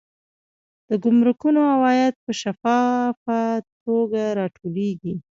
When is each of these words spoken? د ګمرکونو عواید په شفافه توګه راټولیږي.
د 0.89 0.91
ګمرکونو 1.03 1.59
عواید 1.73 2.13
په 2.23 2.31
شفافه 2.41 3.41
توګه 3.83 4.21
راټولیږي. 4.39 5.15